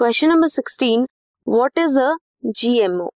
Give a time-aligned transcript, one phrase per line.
[0.00, 1.06] Question number 16.
[1.44, 3.08] What is a GMO?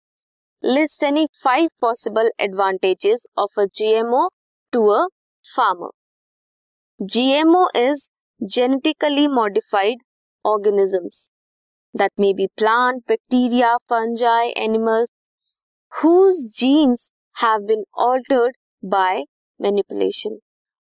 [0.62, 4.28] List any 5 possible advantages of a GMO
[4.72, 5.08] to a
[5.54, 5.90] farmer.
[7.02, 8.10] GMO is
[8.46, 9.96] genetically modified
[10.44, 11.30] organisms
[11.94, 15.08] that may be plant, bacteria, fungi, animals
[16.00, 18.52] whose genes have been altered
[18.82, 19.24] by
[19.58, 20.38] manipulation.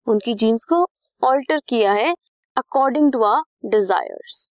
[0.08, 0.86] उनकी genes को
[1.24, 2.14] alter किया है
[2.56, 4.48] according to our desires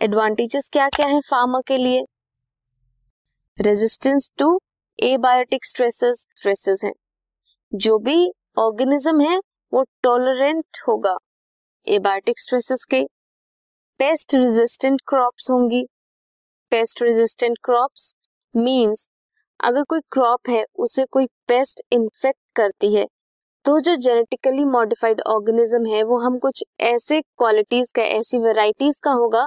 [0.00, 2.00] advantages क्या क्या है farmer के लिए?
[3.58, 4.48] Resistance to
[4.98, 6.92] abiotic stresses stresses हैं।
[7.72, 8.16] जो भी
[8.58, 9.38] ऑर्गेनिज्म है,
[9.72, 11.16] वो टॉलरेंट होगा
[11.86, 13.02] एबायोटिक स्ट्रेसेस के।
[14.00, 15.82] पेस्ट रेजिस्टेंट क्रॉप्स होंगी।
[16.72, 18.12] पेस्ट रेजिस्टेंट क्रॉप्स
[18.54, 19.08] मींस
[19.60, 23.06] अगर कोई क्रॉप है, उसे कोई पेस्ट इन्फेक्ट करती है
[23.64, 29.10] तो जो जेनेटिकली मॉडिफाइड ऑर्गेनिज्म है, वो हम कुछ ऐसे क्वालिटीज का, ऐसी वेराइटीज का
[29.14, 29.46] होगा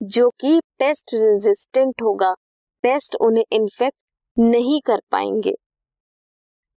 [0.00, 2.32] जो कि पेस्ट रेजिस्टेंट होगा।
[2.84, 3.96] पेस्ट उन्हें इन्फेक्ट
[4.36, 5.54] नहीं कर पाएँगे।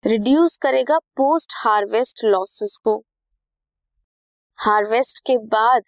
[0.05, 2.97] रिड्यूस करेगा पोस्ट हार्वेस्ट लॉसेस को।
[4.59, 5.83] हार्वेस्ट के बाद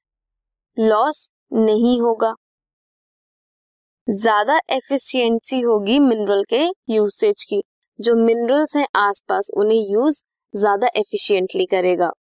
[0.77, 2.35] लॉस नहीं होगा।
[4.09, 7.63] ज़्यादा एफिशिएंसी होगी मिनरल के यूसेज की।
[7.99, 10.23] जो मिनरल्स हैं आसपास, उन्हें यूज़
[10.55, 12.11] ज़्यादा एफिशिएंटली करेगा।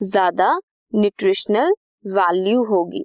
[0.00, 0.54] ज़्यादा
[0.92, 3.04] न्यूट्रिशनल वैल्यू होगी।